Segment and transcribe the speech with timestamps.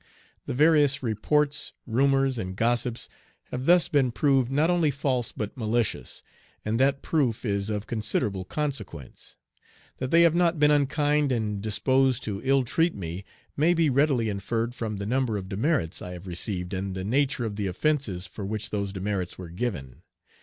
[0.47, 3.07] The various reports, rumors, and gossips
[3.51, 6.23] have thus been proved not only false but malicious,
[6.65, 9.35] and that proof is of considerable consequence.
[9.99, 13.25] That they have not been unkind and disposed to ill treat me
[13.55, 17.45] may be readily inferred from the number of demerits I have received, and the nature
[17.45, 20.01] of the offences for which those demerits were given.